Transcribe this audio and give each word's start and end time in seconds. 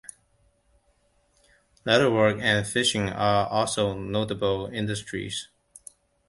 Leatherwork 1.85 2.41
and 2.41 2.65
fishing 2.65 3.09
are 3.09 3.45
also 3.47 3.93
notable 3.93 4.65
industries. 4.65 5.49